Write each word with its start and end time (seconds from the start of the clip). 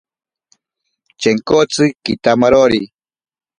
Chenkotsi 1.21 1.85
kitamarori. 2.03 2.81